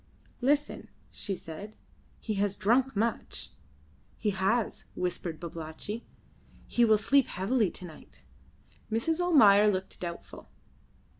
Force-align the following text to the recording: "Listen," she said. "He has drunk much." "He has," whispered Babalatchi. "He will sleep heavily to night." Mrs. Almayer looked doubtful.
"Listen," 0.41 0.89
she 1.11 1.35
said. 1.35 1.75
"He 2.19 2.33
has 2.33 2.55
drunk 2.55 2.95
much." 2.95 3.51
"He 4.17 4.31
has," 4.31 4.85
whispered 4.95 5.39
Babalatchi. 5.39 6.03
"He 6.65 6.83
will 6.83 6.97
sleep 6.97 7.27
heavily 7.27 7.69
to 7.69 7.85
night." 7.85 8.23
Mrs. 8.91 9.19
Almayer 9.19 9.67
looked 9.71 9.99
doubtful. 9.99 10.49